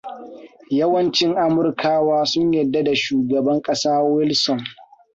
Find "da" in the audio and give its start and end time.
2.83-2.95